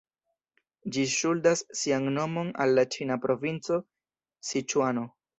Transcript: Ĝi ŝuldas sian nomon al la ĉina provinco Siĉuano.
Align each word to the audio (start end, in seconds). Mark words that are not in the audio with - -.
Ĝi 0.93 1.01
ŝuldas 1.15 1.59
sian 1.81 2.07
nomon 2.15 2.49
al 2.65 2.73
la 2.79 2.85
ĉina 2.95 3.17
provinco 3.27 3.77
Siĉuano. 4.53 5.05